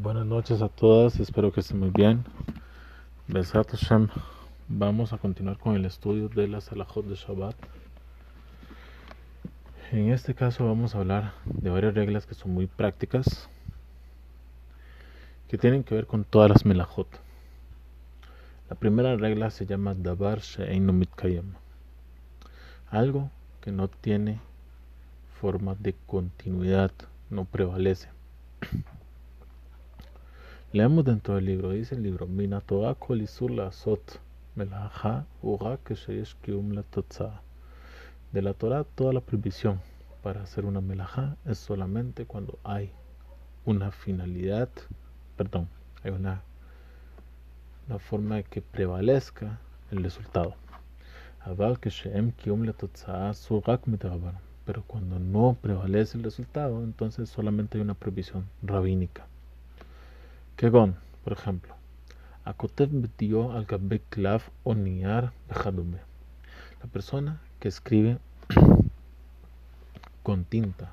Buenas 0.00 0.26
noches 0.26 0.62
a 0.62 0.68
todas, 0.68 1.18
espero 1.18 1.50
que 1.50 1.58
estén 1.58 1.80
muy 1.80 1.90
bien. 1.90 2.24
Besat 3.26 3.68
Hashem, 3.72 4.06
vamos 4.68 5.12
a 5.12 5.18
continuar 5.18 5.58
con 5.58 5.74
el 5.74 5.84
estudio 5.84 6.28
de 6.28 6.46
la 6.46 6.60
Salahot 6.60 7.04
de 7.04 7.16
Shabbat. 7.16 7.56
En 9.90 10.12
este 10.12 10.36
caso 10.36 10.64
vamos 10.64 10.94
a 10.94 10.98
hablar 10.98 11.32
de 11.46 11.68
varias 11.70 11.94
reglas 11.94 12.26
que 12.26 12.36
son 12.36 12.52
muy 12.52 12.68
prácticas, 12.68 13.48
que 15.48 15.58
tienen 15.58 15.82
que 15.82 15.96
ver 15.96 16.06
con 16.06 16.22
todas 16.22 16.48
las 16.48 16.64
Melahot. 16.64 17.08
La 18.70 18.76
primera 18.76 19.16
regla 19.16 19.50
se 19.50 19.66
llama 19.66 19.96
Dabar 19.96 20.38
She'einu 20.38 20.92
Mitkayem, 20.92 21.54
algo 22.88 23.32
que 23.60 23.72
no 23.72 23.88
tiene 23.88 24.40
forma 25.40 25.74
de 25.74 25.96
continuidad, 26.06 26.92
no 27.30 27.46
prevalece. 27.46 28.10
Leemos 30.70 31.02
dentro 31.02 31.36
del 31.36 31.46
libro, 31.46 31.70
dice 31.70 31.94
el 31.94 32.02
libro, 32.02 32.28
sot 33.72 34.20
la 34.54 34.74
De 38.32 38.42
la 38.42 38.52
Torah 38.52 38.84
toda 38.84 39.14
la 39.14 39.22
prohibición 39.22 39.80
para 40.22 40.42
hacer 40.42 40.66
una 40.66 40.82
melaha 40.82 41.38
es 41.46 41.56
solamente 41.56 42.26
cuando 42.26 42.58
hay 42.64 42.92
una 43.64 43.90
finalidad, 43.90 44.68
perdón, 45.38 45.70
hay 46.04 46.10
una, 46.10 46.42
una 47.88 47.98
forma 47.98 48.36
de 48.36 48.44
que 48.44 48.60
prevalezca 48.60 49.60
el 49.90 50.04
resultado. 50.04 50.54
Pero 54.66 54.82
cuando 54.86 55.18
no 55.18 55.56
prevalece 55.62 56.18
el 56.18 56.24
resultado, 56.24 56.84
entonces 56.84 57.30
solamente 57.30 57.78
hay 57.78 57.82
una 57.82 57.94
prohibición 57.94 58.44
rabínica. 58.62 59.26
כגון, 60.57 60.93
por 61.23 61.33
ejemplo, 61.33 61.73
הכותב 62.45 62.87
בדיו 63.01 63.57
al 63.57 63.63
גבי 63.65 63.97
קלף 64.09 64.49
o 64.65 64.73
niar 64.73 65.25
וכדומה. 65.49 65.97
La 66.81 66.87
persona 66.87 67.41
que 67.59 67.67
escribe 67.69 68.17
con 70.23 70.43
tinta 70.43 70.91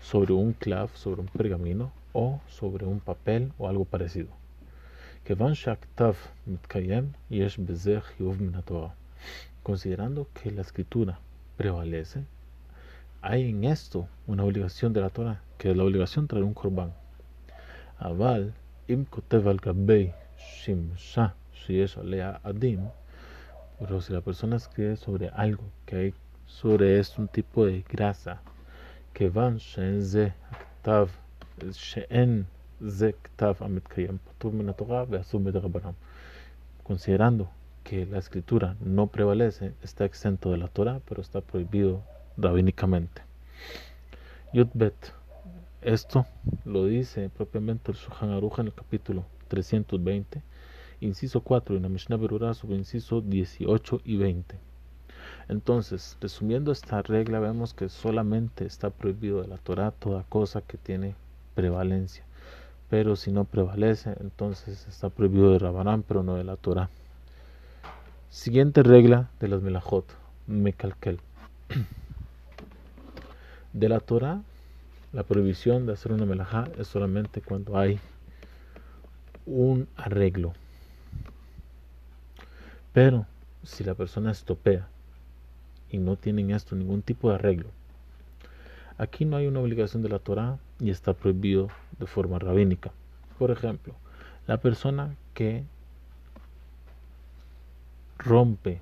sobre 0.00 0.32
un 0.32 0.52
clav, 0.52 0.88
sobre 0.94 1.20
un 1.20 1.28
pergamino 1.28 1.92
o 2.12 2.40
sobre 2.48 2.84
un 2.84 2.98
papel 3.00 3.52
o 3.58 3.68
algo 3.68 3.84
parecido. 3.84 4.32
כיוון 5.24 5.54
שהכתב 5.54 6.12
מתקיים, 6.46 7.12
יש 7.30 7.58
בזה 7.58 8.00
חיוב 8.00 8.42
מן 8.42 8.54
התורה. 8.54 8.88
Considerando 9.64 10.26
que 10.34 10.50
la 10.50 10.62
escritura 10.62 11.20
prevalece, 11.56 12.24
hay 13.22 13.50
en 13.50 13.62
esto 13.62 14.08
una 14.26 14.42
obligación 14.42 14.92
de 14.92 15.00
la 15.00 15.10
Torah, 15.10 15.40
que 15.58 15.70
es 15.70 15.76
la 15.76 15.84
obligación 15.84 16.24
de 16.24 16.30
traer 16.30 16.44
un 16.44 16.54
corbán. 16.54 16.92
Aval 17.98 18.54
אם 18.90 19.04
כותב 19.10 19.48
על 19.48 19.56
גבי 19.62 20.10
שמשה 20.36 21.26
שיש 21.52 21.98
עליה 21.98 22.32
עדים, 22.44 22.80
pero 23.78 24.00
si 24.00 24.12
la 24.12 24.20
persona 24.20 24.56
escribe 24.56 24.96
sobre 24.96 25.28
algo 25.28 25.64
que 25.86 25.96
hay 25.96 26.14
sobre 26.46 27.00
es 27.00 27.18
un 27.18 27.26
tipo 27.26 27.66
de 27.66 27.82
grasa, 27.92 28.36
כיוון 29.14 29.58
שאין 29.58 30.00
זה 30.00 30.28
הכתב, 30.50 31.08
שאין 31.72 32.42
זה 32.80 33.10
כתב 33.24 33.54
המתקיים 33.60 34.18
פטור 34.28 34.52
מן 34.52 34.68
התורה 34.68 35.04
ואסור 35.08 35.40
מדרבנן. 35.40 35.90
Considerando 36.84 37.48
que 37.84 38.06
la 38.06 38.18
escritura 38.18 38.76
no 38.80 39.06
prevalece, 39.06 39.72
está 39.82 40.04
exento 40.04 40.50
de 40.50 40.58
la 40.58 40.68
Torah, 40.68 41.00
pero 41.08 41.20
está 41.20 41.40
prohibido 41.40 42.02
rabínicamente. 42.38 43.22
Yudbet 44.52 45.12
esto 45.87 46.25
lo 46.65 46.85
dice 46.85 47.29
propiamente 47.29 47.93
el 47.93 47.97
Shulchan 47.97 48.31
Aruch 48.31 48.59
en 48.59 48.65
el 48.67 48.73
capítulo 48.73 49.23
320, 49.47 50.41
inciso 50.99 51.39
4, 51.39 51.77
y 51.77 51.79
la 51.79 51.87
Mishnah 51.87 52.17
Berurah 52.17 52.53
sobre 52.53 52.75
inciso 52.75 53.21
18 53.21 54.01
y 54.03 54.17
20. 54.17 54.59
Entonces, 55.47 56.17
resumiendo 56.19 56.73
esta 56.73 57.01
regla, 57.01 57.39
vemos 57.39 57.73
que 57.73 57.87
solamente 57.87 58.65
está 58.65 58.89
prohibido 58.89 59.41
de 59.41 59.47
la 59.47 59.57
Torah 59.59 59.91
toda 59.91 60.23
cosa 60.23 60.61
que 60.61 60.77
tiene 60.77 61.15
prevalencia. 61.55 62.25
Pero 62.89 63.15
si 63.15 63.31
no 63.31 63.45
prevalece, 63.45 64.13
entonces 64.19 64.85
está 64.89 65.09
prohibido 65.09 65.53
de 65.53 65.59
Rabanán, 65.59 66.03
pero 66.03 66.21
no 66.21 66.35
de 66.35 66.43
la 66.43 66.57
Torah. 66.57 66.89
Siguiente 68.29 68.83
regla 68.83 69.29
de 69.39 69.47
las 69.47 69.61
Melachot, 69.61 70.05
Mekalkel. 70.47 71.21
De 73.73 73.89
la 73.89 73.99
Torah 73.99 74.41
la 75.13 75.23
prohibición 75.23 75.85
de 75.85 75.93
hacer 75.93 76.11
una 76.11 76.25
melajá 76.25 76.67
es 76.77 76.87
solamente 76.87 77.41
cuando 77.41 77.77
hay 77.77 77.99
un 79.45 79.87
arreglo. 79.95 80.53
Pero 82.93 83.25
si 83.63 83.83
la 83.83 83.93
persona 83.93 84.31
estopea 84.31 84.87
y 85.89 85.97
no 85.97 86.15
tienen 86.15 86.51
esto 86.51 86.75
ningún 86.75 87.01
tipo 87.01 87.29
de 87.29 87.35
arreglo, 87.35 87.69
aquí 88.97 89.25
no 89.25 89.37
hay 89.37 89.47
una 89.47 89.59
obligación 89.59 90.03
de 90.03 90.09
la 90.09 90.19
Torah 90.19 90.57
y 90.79 90.89
está 90.89 91.13
prohibido 91.13 91.69
de 91.99 92.07
forma 92.07 92.39
rabínica. 92.39 92.91
Por 93.39 93.51
ejemplo, 93.51 93.95
la 94.47 94.57
persona 94.57 95.15
que 95.33 95.63
rompe 98.17 98.81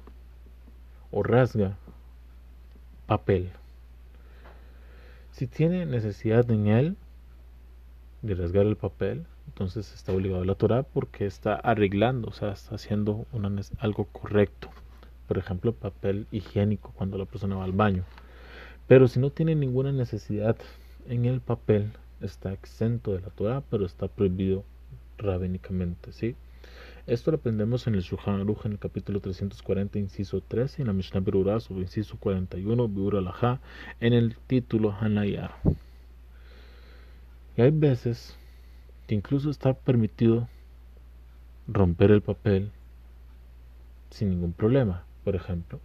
o 1.12 1.22
rasga 1.24 1.78
papel 3.06 3.52
si 5.36 5.48
tiene 5.48 5.86
necesidad 5.86 6.50
en 6.50 6.68
él 6.68 6.96
de 8.22 8.36
rasgar 8.36 8.66
el 8.66 8.78
papel, 8.78 9.26
entonces 9.48 9.94
está 9.94 10.14
obligado 10.14 10.44
a 10.44 10.46
la 10.46 10.56
Torah 10.56 10.84
porque 10.84 11.26
está 11.26 11.56
arreglando, 11.56 12.30
o 12.30 12.32
sea, 12.32 12.54
está 12.54 12.76
haciendo 12.76 13.26
algo 13.80 14.06
correcto. 14.06 14.70
Por 15.28 15.38
ejemplo, 15.38 15.74
papel 15.74 16.26
higiénico 16.32 16.94
cuando 16.96 17.18
la 17.18 17.26
persona 17.26 17.58
va 17.58 17.66
al 17.66 17.74
baño. 17.74 18.06
Pero 18.88 19.10
si 19.10 19.20
no 19.20 19.30
tiene 19.30 19.56
ninguna 19.56 19.92
necesidad 19.92 20.56
en 21.06 21.26
el 21.26 21.42
papel, 21.42 21.92
está 22.22 22.54
exento 22.54 23.12
de 23.12 23.20
la 23.20 23.30
Torah, 23.30 23.62
pero 23.70 23.86
está 23.86 24.08
prohibido 24.08 24.64
rabínicamente, 25.18 26.14
¿sí? 26.14 26.38
Esto 27.08 27.30
lo 27.30 27.38
aprendemos 27.38 27.86
en 27.86 27.94
el 27.94 28.02
Shulchan 28.02 28.42
Aruch 28.42 28.66
en 28.66 28.72
el 28.72 28.80
capítulo 28.80 29.20
340, 29.20 30.00
inciso 30.00 30.42
13, 30.42 30.78
y 30.78 30.82
en 30.82 30.88
la 30.88 30.94
Mishnah 30.94 31.20
Berurah 31.20 31.60
sobre 31.60 31.84
inciso 31.84 32.18
41, 32.18 32.88
Biur 32.88 33.18
Alajá, 33.18 33.62
en 34.00 34.14
el 34.14 34.36
título 34.48 34.92
Hanayar. 35.00 35.52
Y 37.56 37.62
hay 37.62 37.70
veces 37.70 38.36
que 39.06 39.14
incluso 39.14 39.52
está 39.52 39.76
permitido 39.76 40.50
romper 41.68 42.10
el 42.10 42.22
papel 42.22 42.72
sin 44.10 44.32
ningún 44.32 44.54
problema. 44.54 45.06
Por 45.24 45.36
ejemplo, 45.36 45.80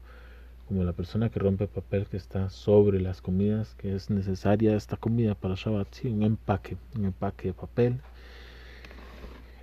como 0.69 0.84
la 0.84 0.94
persona 0.94 1.28
que 1.28 1.38
rompe 1.38 1.66
papel 1.66 2.06
que 2.06 2.16
está 2.16 2.48
sobre 2.48 2.98
las 2.98 3.20
comidas 3.20 3.75
que 3.75 3.94
es 3.94 4.08
necesaria 4.08 4.75
esta 4.75 4.97
comida 4.97 5.34
para 5.34 5.54
Shabbat, 5.54 5.92
sí, 5.92 6.08
un 6.08 6.22
empaque, 6.22 6.78
un 6.97 7.04
empaque 7.04 7.48
de 7.48 7.54
papel 7.54 8.00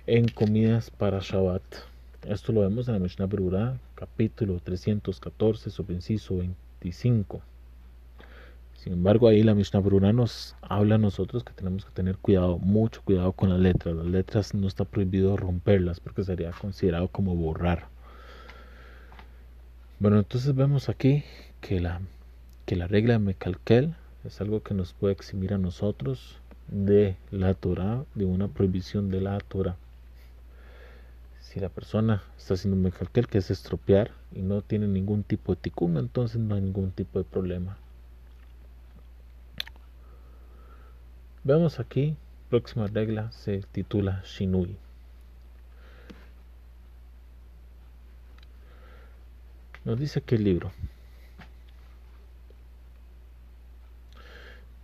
en 0.08 0.26
comidas 0.26 0.90
para 0.90 1.18
Shabbat. 1.20 1.62
Esto 2.26 2.52
lo 2.54 2.62
vemos 2.62 2.88
en 2.88 2.94
la 2.94 2.98
Mishnah 2.98 3.26
Berurah, 3.26 3.76
capítulo 3.94 4.58
314, 4.58 5.68
sobre 5.68 5.96
inciso 5.96 6.38
25. 6.38 7.42
Sin 8.72 8.94
embargo, 8.94 9.28
ahí 9.28 9.42
la 9.42 9.54
Mishnah 9.54 9.80
Berurah 9.80 10.14
nos 10.14 10.56
habla 10.62 10.94
a 10.94 10.98
nosotros 10.98 11.44
que 11.44 11.52
tenemos 11.52 11.84
que 11.84 11.90
tener 11.90 12.16
cuidado, 12.16 12.56
mucho 12.56 13.02
cuidado 13.04 13.32
con 13.32 13.50
las 13.50 13.60
letras. 13.60 13.94
Las 13.96 14.06
letras 14.06 14.54
no 14.54 14.66
está 14.66 14.86
prohibido 14.86 15.36
romperlas 15.36 16.00
porque 16.00 16.24
sería 16.24 16.52
considerado 16.52 17.08
como 17.08 17.36
borrar. 17.36 17.88
Bueno, 19.98 20.18
entonces 20.18 20.54
vemos 20.54 20.88
aquí 20.88 21.22
que 21.60 21.80
la, 21.80 22.00
que 22.64 22.76
la 22.76 22.86
regla 22.86 23.12
de 23.12 23.18
Mekalkel 23.18 23.94
es 24.24 24.40
algo 24.40 24.62
que 24.62 24.72
nos 24.72 24.94
puede 24.94 25.12
eximir 25.12 25.52
a 25.52 25.58
nosotros 25.58 26.38
de 26.68 27.16
la 27.30 27.52
Torah, 27.52 28.04
de 28.14 28.24
una 28.24 28.48
prohibición 28.48 29.10
de 29.10 29.20
la 29.20 29.38
Torah 29.40 29.76
si 31.48 31.60
la 31.60 31.70
persona 31.70 32.22
está 32.36 32.54
haciendo 32.54 32.76
un 32.76 32.82
mecalquel 32.82 33.26
que 33.26 33.38
es 33.38 33.50
estropear 33.50 34.10
y 34.32 34.42
no 34.42 34.60
tiene 34.60 34.86
ningún 34.86 35.22
tipo 35.22 35.54
de 35.54 35.60
ticún, 35.62 35.96
entonces 35.96 36.38
no 36.38 36.54
hay 36.54 36.60
ningún 36.60 36.90
tipo 36.90 37.18
de 37.18 37.24
problema. 37.24 37.78
Vemos 41.44 41.80
aquí, 41.80 42.16
próxima 42.50 42.86
regla 42.86 43.32
se 43.32 43.62
titula 43.72 44.22
Shinui. 44.26 44.76
Nos 49.86 49.98
dice 49.98 50.18
aquí 50.18 50.34
el 50.34 50.44
libro. 50.44 50.70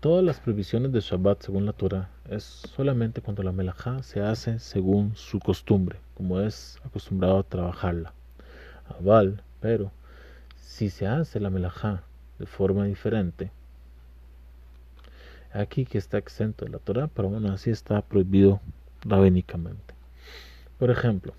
Todas 0.05 0.23
las 0.23 0.39
prohibiciones 0.39 0.93
de 0.93 1.01
Shabbat 1.01 1.45
según 1.45 1.65
la 1.65 1.73
Torah 1.73 2.11
es 2.29 2.45
solamente 2.45 3.23
cuando 3.23 3.43
la 3.43 3.53
melajá 3.53 4.03
se 4.03 4.21
hace 4.21 4.59
según 4.59 5.17
su 5.17 5.41
costumbre, 5.41 5.99
como 6.13 6.43
es 6.43 6.79
acostumbrado 6.85 7.39
a 7.39 7.43
trabajarla. 7.43 8.13
Aval, 8.87 9.43
pero 9.63 9.91
si 10.59 10.91
se 10.91 11.07
hace 11.07 11.41
la 11.41 11.49
melajá 11.49 12.03
de 12.39 12.45
forma 12.45 12.85
diferente, 12.85 13.51
aquí 15.55 15.87
que 15.87 15.97
está 15.97 16.19
exento 16.19 16.67
de 16.67 16.73
la 16.73 16.81
Torah, 16.81 17.09
pero 17.09 17.29
aún 17.29 17.47
así 17.47 17.71
está 17.71 18.03
prohibido 18.03 18.61
rabínicamente. 19.07 19.95
Por 20.79 20.91
ejemplo, 20.91 21.33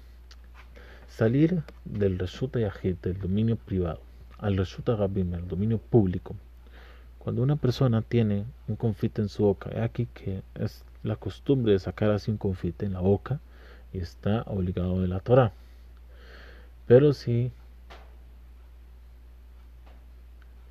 salir 1.08 1.62
del 1.84 2.18
Reshuta 2.18 2.60
Yahid, 2.60 2.96
del 2.96 3.20
dominio 3.20 3.58
privado, 3.58 4.02
al 4.40 4.58
Reshuta 4.58 4.96
Rabim, 4.96 5.36
el 5.36 5.48
dominio 5.48 5.78
público, 5.78 6.36
cuando 7.25 7.42
una 7.42 7.56
persona 7.56 8.04
tiene 8.04 8.45
un 8.68 8.75
confite 8.75 9.19
en 9.19 9.30
su 9.30 9.45
boca, 9.45 9.72
es 9.72 9.80
aquí 9.80 10.06
que 10.13 10.44
es 10.54 10.83
la 11.01 11.16
costumbre 11.16 11.74
de 11.74 11.80
sacar 11.80 12.12
así 12.12 12.30
un 12.30 12.38
confite 12.38 12.86
en 12.86 12.94
la 12.94 13.00
boca 13.00 13.39
y 13.92 13.98
está 13.98 14.44
obligado 14.44 15.01
de 15.01 15.07
la 15.07 15.19
Torah. 15.19 15.51
Pero 16.86 17.13
si 17.13 17.51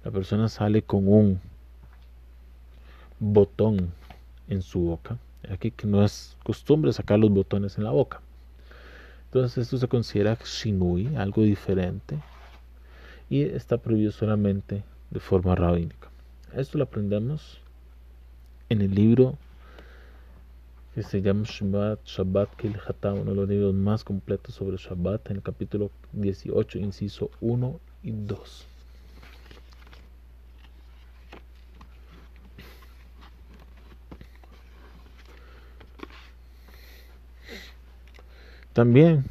la 0.05 0.13
persona 0.13 0.49
sale 0.49 0.83
con 0.83 1.09
un 1.09 1.41
botón 3.19 3.93
en 4.47 4.63
su 4.63 4.79
boca, 4.79 5.19
aquí 5.51 5.73
que 5.73 5.89
no 5.89 6.05
es 6.05 6.37
costumbre 6.45 6.93
sacar 6.93 7.19
los 7.19 7.31
botones 7.31 7.79
en 7.79 7.83
la 7.83 7.91
boca. 7.91 8.21
Entonces 9.25 9.59
esto 9.59 9.77
se 9.77 9.89
considera 9.89 10.39
shinui, 10.45 11.17
algo 11.17 11.43
diferente, 11.43 12.17
y 13.29 13.43
está 13.43 13.77
prohibido 13.77 14.13
solamente 14.13 14.85
de 15.11 15.19
forma 15.19 15.57
rabínica. 15.57 16.14
Esto 16.57 16.79
lo 16.79 16.85
aprendemos 16.85 17.61
en 18.69 18.81
el 18.81 18.95
libro 18.95 19.37
que 20.95 21.03
se 21.03 21.21
llama 21.21 21.43
Shabbat, 21.45 22.07
Shabbat 22.07 22.49
uno 22.63 23.25
de 23.25 23.35
los 23.35 23.49
libros 23.49 23.75
más 23.75 24.05
completos 24.05 24.55
sobre 24.55 24.77
Shabbat, 24.77 25.31
en 25.31 25.39
el 25.39 25.43
capítulo 25.43 25.91
18, 26.13 26.79
inciso 26.79 27.33
1 27.41 27.81
y 28.05 28.13
2. 28.13 28.67
También 38.73 39.25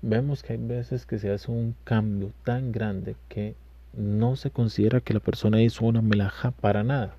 vemos 0.00 0.44
que 0.44 0.52
hay 0.52 0.60
veces 0.60 1.06
que 1.06 1.18
se 1.18 1.32
hace 1.32 1.50
un 1.50 1.74
cambio 1.82 2.30
tan 2.44 2.70
grande 2.70 3.16
que 3.28 3.56
no 3.98 4.36
se 4.36 4.50
considera 4.52 5.00
que 5.00 5.12
la 5.12 5.20
persona 5.20 5.60
hizo 5.60 5.84
una 5.84 6.00
melaja 6.00 6.52
para 6.52 6.84
nada. 6.84 7.16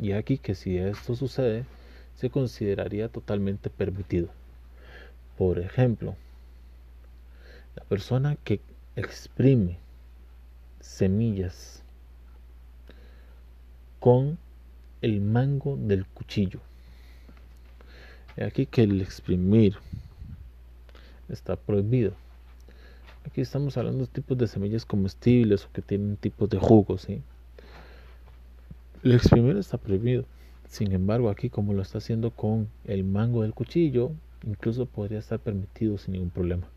Y 0.00 0.12
aquí 0.12 0.38
que 0.38 0.54
si 0.54 0.78
esto 0.78 1.14
sucede, 1.14 1.66
se 2.14 2.30
consideraría 2.30 3.08
totalmente 3.08 3.68
permitido. 3.68 4.28
Por 5.36 5.58
ejemplo, 5.58 6.16
la 7.74 7.84
persona 7.84 8.36
que 8.42 8.60
exprime 8.96 9.78
semillas 10.80 11.82
con 14.00 14.38
el 15.02 15.20
mango 15.20 15.76
del 15.76 16.06
cuchillo. 16.06 16.60
Aquí 18.40 18.64
que 18.64 18.84
el 18.84 19.02
exprimir 19.02 19.76
está 21.28 21.56
prohibido. 21.56 22.14
Aquí 23.26 23.40
estamos 23.40 23.76
hablando 23.76 24.06
de 24.06 24.12
tipos 24.12 24.38
de 24.38 24.46
semillas 24.46 24.84
comestibles 24.84 25.64
o 25.64 25.72
que 25.72 25.82
tienen 25.82 26.16
tipos 26.16 26.48
de 26.48 26.58
jugos. 26.58 27.02
¿sí? 27.02 27.22
El 29.02 29.12
exprimir 29.14 29.56
está 29.56 29.78
prohibido. 29.78 30.24
Sin 30.68 30.92
embargo, 30.92 31.28
aquí 31.28 31.50
como 31.50 31.72
lo 31.72 31.82
está 31.82 31.98
haciendo 31.98 32.30
con 32.30 32.68
el 32.84 33.02
mango 33.02 33.42
del 33.42 33.52
cuchillo, 33.52 34.12
incluso 34.44 34.86
podría 34.86 35.18
estar 35.18 35.40
permitido 35.40 35.98
sin 35.98 36.12
ningún 36.12 36.30
problema. 36.30 36.68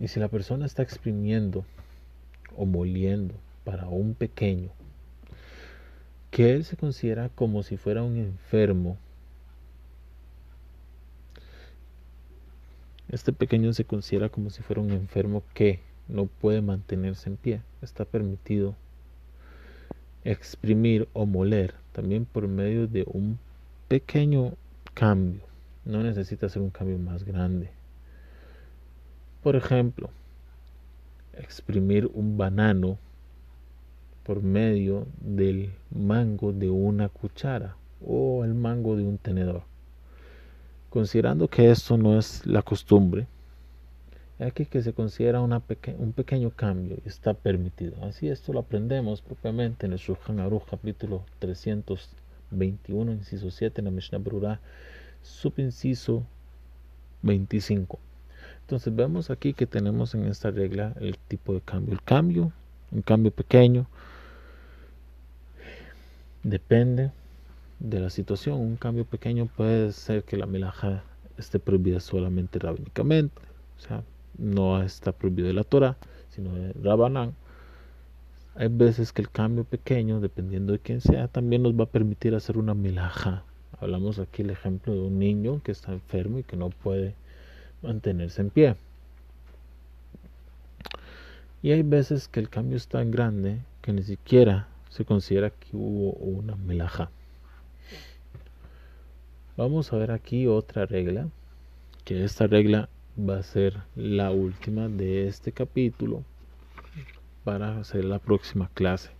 Y 0.00 0.08
si 0.08 0.20
la 0.20 0.28
persona 0.28 0.64
está 0.64 0.82
exprimiendo 0.82 1.64
o 2.56 2.64
moliendo 2.64 3.34
para 3.64 3.88
un 3.88 4.14
pequeño, 4.14 4.70
que 6.30 6.52
él 6.54 6.64
se 6.64 6.76
considera 6.76 7.28
como 7.28 7.62
si 7.62 7.76
fuera 7.76 8.02
un 8.02 8.16
enfermo 8.16 8.98
Este 13.14 13.32
pequeño 13.32 13.72
se 13.72 13.84
considera 13.84 14.28
como 14.28 14.50
si 14.50 14.60
fuera 14.64 14.82
un 14.82 14.90
enfermo 14.90 15.44
que 15.54 15.78
no 16.08 16.26
puede 16.26 16.62
mantenerse 16.62 17.30
en 17.30 17.36
pie. 17.36 17.60
Está 17.80 18.04
permitido 18.04 18.74
exprimir 20.24 21.08
o 21.12 21.24
moler 21.24 21.74
también 21.92 22.24
por 22.24 22.48
medio 22.48 22.88
de 22.88 23.04
un 23.06 23.38
pequeño 23.86 24.54
cambio. 24.94 25.42
No 25.84 26.02
necesita 26.02 26.48
ser 26.48 26.60
un 26.62 26.70
cambio 26.70 26.98
más 26.98 27.22
grande. 27.22 27.70
Por 29.44 29.54
ejemplo, 29.54 30.10
exprimir 31.34 32.10
un 32.14 32.36
banano 32.36 32.98
por 34.24 34.42
medio 34.42 35.06
del 35.20 35.72
mango 35.92 36.52
de 36.52 36.68
una 36.68 37.08
cuchara 37.08 37.76
o 38.04 38.44
el 38.44 38.54
mango 38.54 38.96
de 38.96 39.04
un 39.04 39.18
tenedor. 39.18 39.62
Considerando 40.94 41.48
que 41.48 41.68
esto 41.72 41.98
no 41.98 42.16
es 42.16 42.46
la 42.46 42.62
costumbre, 42.62 43.26
aquí 44.38 44.64
que 44.64 44.80
se 44.80 44.92
considera 44.92 45.40
un 45.40 46.12
pequeño 46.14 46.50
cambio 46.50 46.98
y 47.04 47.08
está 47.08 47.34
permitido. 47.34 47.96
Así 48.04 48.28
esto 48.28 48.52
lo 48.52 48.60
aprendemos 48.60 49.20
propiamente 49.20 49.86
en 49.86 49.92
el 49.92 49.98
Shulchan 49.98 50.38
Aruch 50.38 50.62
capítulo 50.70 51.24
321, 51.40 53.10
inciso 53.10 53.50
7, 53.50 53.80
en 53.80 53.86
la 53.86 53.90
Mishnah 53.90 54.18
Brura, 54.18 54.60
subinciso 55.20 56.22
25. 57.22 57.98
Entonces 58.60 58.94
vemos 58.94 59.30
aquí 59.30 59.52
que 59.52 59.66
tenemos 59.66 60.14
en 60.14 60.26
esta 60.26 60.52
regla 60.52 60.94
el 61.00 61.18
tipo 61.18 61.54
de 61.54 61.60
cambio. 61.60 61.92
El 61.92 62.02
cambio, 62.02 62.52
un 62.92 63.02
cambio 63.02 63.32
pequeño, 63.32 63.88
depende 66.44 67.10
de 67.78 68.00
la 68.00 68.10
situación. 68.10 68.60
Un 68.60 68.76
cambio 68.76 69.04
pequeño 69.04 69.46
puede 69.46 69.92
ser 69.92 70.24
que 70.24 70.36
la 70.36 70.46
melaja 70.46 71.02
esté 71.38 71.58
prohibida 71.58 72.00
solamente 72.00 72.58
rabínicamente, 72.58 73.40
o 73.78 73.80
sea, 73.80 74.02
no 74.38 74.82
está 74.82 75.12
prohibido 75.12 75.48
de 75.48 75.54
la 75.54 75.64
Torah, 75.64 75.96
sino 76.30 76.54
de 76.54 76.72
Rabanán. 76.72 77.34
Hay 78.56 78.68
veces 78.68 79.12
que 79.12 79.22
el 79.22 79.30
cambio 79.30 79.64
pequeño, 79.64 80.20
dependiendo 80.20 80.72
de 80.72 80.78
quién 80.78 81.00
sea, 81.00 81.26
también 81.28 81.62
nos 81.62 81.74
va 81.74 81.84
a 81.84 81.88
permitir 81.88 82.34
hacer 82.34 82.56
una 82.56 82.74
melaja. 82.74 83.42
Hablamos 83.80 84.18
aquí 84.20 84.42
el 84.42 84.50
ejemplo 84.50 84.94
de 84.94 85.00
un 85.00 85.18
niño 85.18 85.60
que 85.64 85.72
está 85.72 85.92
enfermo 85.92 86.38
y 86.38 86.44
que 86.44 86.56
no 86.56 86.70
puede 86.70 87.14
mantenerse 87.82 88.42
en 88.42 88.50
pie. 88.50 88.76
Y 91.62 91.72
hay 91.72 91.82
veces 91.82 92.28
que 92.28 92.40
el 92.40 92.48
cambio 92.48 92.76
es 92.76 92.86
tan 92.86 93.10
grande 93.10 93.58
que 93.82 93.92
ni 93.92 94.02
siquiera 94.02 94.68
se 94.90 95.04
considera 95.04 95.50
que 95.50 95.76
hubo 95.76 96.12
una 96.12 96.54
melaja. 96.54 97.10
Vamos 99.56 99.92
a 99.92 99.96
ver 99.96 100.10
aquí 100.10 100.48
otra 100.48 100.84
regla, 100.84 101.28
que 102.04 102.24
esta 102.24 102.48
regla 102.48 102.88
va 103.16 103.36
a 103.38 103.42
ser 103.44 103.82
la 103.94 104.32
última 104.32 104.88
de 104.88 105.28
este 105.28 105.52
capítulo 105.52 106.24
para 107.44 107.78
hacer 107.78 108.04
la 108.04 108.18
próxima 108.18 108.68
clase. 108.74 109.10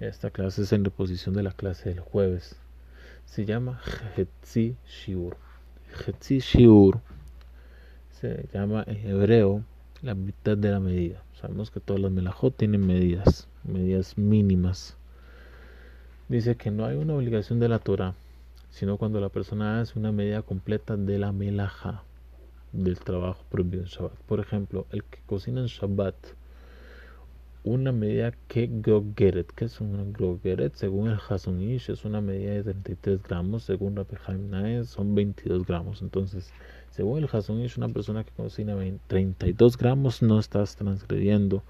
Esta 0.00 0.30
clase 0.30 0.62
es 0.62 0.72
en 0.72 0.84
reposición 0.84 1.36
de 1.36 1.44
la 1.44 1.52
clase 1.52 1.90
del 1.90 2.00
jueves. 2.00 2.56
Se 3.24 3.44
llama 3.44 3.80
Hetzi 4.16 4.74
Shiur. 4.84 5.36
Hetzi 6.08 6.40
Shiur 6.40 6.98
se 8.20 8.48
llama 8.52 8.82
en 8.88 9.08
hebreo 9.08 9.62
la 10.02 10.16
mitad 10.16 10.56
de 10.56 10.72
la 10.72 10.80
medida. 10.80 11.22
Sabemos 11.40 11.70
que 11.70 11.78
todas 11.78 12.02
las 12.02 12.10
melajot 12.10 12.56
tienen 12.56 12.84
medidas, 12.84 13.46
medidas 13.62 14.18
mínimas. 14.18 14.96
Dice 16.28 16.56
que 16.56 16.72
no 16.72 16.84
hay 16.84 16.96
una 16.96 17.14
obligación 17.14 17.60
de 17.60 17.68
la 17.68 17.78
Torah 17.78 18.16
sino 18.72 18.96
cuando 18.96 19.20
la 19.20 19.28
persona 19.28 19.80
hace 19.80 19.98
una 19.98 20.12
medida 20.12 20.42
completa 20.42 20.96
de 20.96 21.18
la 21.18 21.30
melaja 21.30 22.02
del 22.72 22.98
trabajo 22.98 23.44
prohibido 23.50 23.82
en 23.82 23.88
Shabbat. 23.88 24.18
Por 24.26 24.40
ejemplo, 24.40 24.86
el 24.90 25.04
que 25.04 25.20
cocina 25.26 25.60
en 25.60 25.66
Shabbat 25.66 26.16
una 27.64 27.92
medida 27.92 28.32
que 28.48 28.66
grogeret, 28.66 29.46
que 29.52 29.66
es 29.66 29.80
una 29.80 30.02
grogeret, 30.04 30.74
según 30.74 31.08
el 31.10 31.18
Hasonish, 31.28 31.90
es 31.90 32.04
una 32.04 32.20
medida 32.20 32.54
de 32.54 32.62
33 32.64 33.22
gramos, 33.22 33.62
según 33.62 33.94
Rabbi 33.94 34.16
Haim 34.26 34.84
son 34.84 35.14
22 35.14 35.66
gramos. 35.66 36.02
Entonces, 36.02 36.50
según 36.90 37.18
el 37.18 37.28
Hasonish, 37.30 37.76
una 37.76 37.90
persona 37.90 38.24
que 38.24 38.32
cocina 38.32 38.74
32 39.06 39.76
gramos 39.76 40.22
no 40.22 40.40
estás 40.40 40.74
transgrediendo 40.76 41.62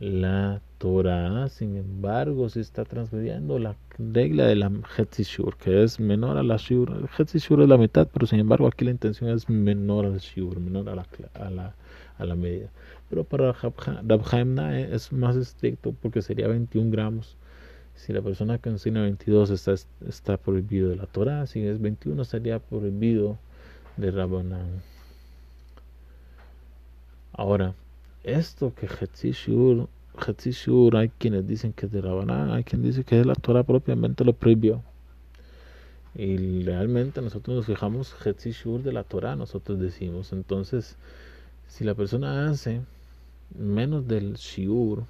la 0.00 0.60
Torah, 0.78 1.48
sin 1.48 1.76
embargo, 1.76 2.48
se 2.48 2.60
está 2.60 2.84
transgrediendo 2.84 3.58
la 3.58 3.76
regla 3.98 4.46
de 4.46 4.56
la 4.56 4.70
Hetzishur, 4.96 5.56
que 5.56 5.82
es 5.82 6.00
menor 6.00 6.36
a 6.36 6.42
la 6.42 6.56
Shur. 6.56 6.90
El 6.90 7.08
Hetzishur 7.16 7.62
es 7.62 7.68
la 7.68 7.78
mitad, 7.78 8.08
pero 8.12 8.26
sin 8.26 8.40
embargo, 8.40 8.66
aquí 8.66 8.84
la 8.84 8.90
intención 8.90 9.30
es 9.30 9.48
menor 9.48 10.04
al 10.04 10.18
Shur, 10.18 10.60
menor 10.60 10.88
a 10.88 10.96
la, 10.96 11.06
a 11.34 11.50
la, 11.50 11.74
a 12.18 12.24
la 12.24 12.34
medida. 12.34 12.68
Pero 13.08 13.24
para 13.24 13.52
Rabhaim 13.52 14.58
es 14.58 15.12
más 15.12 15.36
estricto 15.36 15.94
porque 16.02 16.22
sería 16.22 16.48
21 16.48 16.90
gramos. 16.90 17.36
Si 17.94 18.12
la 18.12 18.22
persona 18.22 18.58
que 18.58 18.70
enseña 18.70 19.02
22 19.02 19.50
está, 19.50 19.74
está 20.06 20.36
prohibido 20.36 20.88
de 20.88 20.96
la 20.96 21.06
Torah, 21.06 21.46
si 21.46 21.64
es 21.64 21.80
21 21.80 22.24
sería 22.24 22.58
prohibido 22.58 23.38
de 23.96 24.10
Rabbanan. 24.10 24.82
Ahora, 27.32 27.74
esto 28.24 28.72
que 28.74 28.86
Hetzishur, 28.86 29.88
hay 30.96 31.08
quienes 31.10 31.46
dicen 31.46 31.72
que 31.72 31.86
es 31.86 31.92
de 31.92 32.00
Rabaná, 32.00 32.54
hay 32.54 32.64
quien 32.64 32.82
dice 32.82 33.04
que 33.04 33.20
es 33.20 33.26
la 33.26 33.34
Torah 33.34 33.62
propiamente 33.62 34.24
lo 34.24 34.32
prohibió. 34.32 34.82
Y 36.14 36.62
realmente 36.62 37.20
nosotros 37.20 37.56
nos 37.56 37.66
fijamos 37.66 38.14
Hetzi 38.24 38.52
Shur 38.52 38.82
de 38.82 38.92
la 38.92 39.02
Torah, 39.02 39.34
nosotros 39.34 39.80
decimos. 39.80 40.32
Entonces, 40.32 40.96
si 41.66 41.82
la 41.84 41.94
persona 41.94 42.48
hace 42.48 42.82
menos 43.58 44.06
del 44.06 44.34
Shiur 44.34 45.04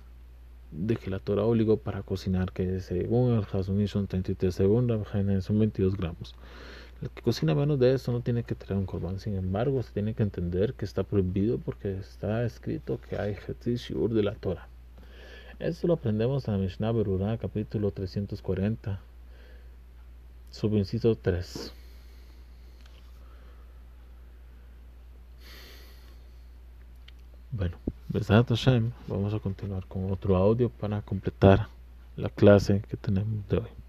de 0.72 0.96
que 0.96 1.10
la 1.10 1.18
Torah 1.18 1.44
obligó 1.44 1.76
para 1.76 2.02
cocinar, 2.02 2.52
que 2.52 2.80
según 2.80 3.34
el 3.34 3.44
Hazunish 3.52 3.90
son 3.90 4.06
33, 4.06 4.54
según 4.54 4.86
la 4.88 5.40
son 5.42 5.58
22 5.58 5.96
gramos. 5.96 6.34
El 7.02 7.10
que 7.10 7.22
cocina 7.22 7.54
menos 7.54 7.78
de 7.78 7.94
eso 7.94 8.12
no 8.12 8.20
tiene 8.20 8.44
que 8.44 8.54
traer 8.54 8.78
un 8.78 8.86
corbán. 8.86 9.20
Sin 9.20 9.36
embargo, 9.36 9.82
se 9.82 9.92
tiene 9.92 10.14
que 10.14 10.22
entender 10.22 10.74
que 10.74 10.84
está 10.84 11.02
prohibido 11.02 11.58
porque 11.58 11.98
está 11.98 12.44
escrito 12.44 13.00
que 13.08 13.16
hay 13.16 13.36
Shiur 13.64 14.12
de 14.14 14.22
la 14.22 14.34
Torah. 14.34 14.68
Eso 15.58 15.86
lo 15.86 15.94
aprendemos 15.94 16.48
en 16.48 16.54
la 16.54 16.60
Mishnah 16.60 16.92
Berurah, 16.92 17.38
capítulo 17.38 17.90
340 17.90 19.00
Subinciso 20.50 21.16
3. 21.16 21.72
Bueno, 27.50 27.76
Hashem, 28.48 28.92
vamos 29.08 29.34
a 29.34 29.40
continuar 29.40 29.84
con 29.86 30.10
otro 30.12 30.36
audio 30.36 30.70
para 30.70 31.02
completar 31.02 31.68
la 32.16 32.28
clase 32.28 32.82
que 32.88 32.96
tenemos 32.96 33.48
de 33.48 33.58
hoy. 33.58 33.83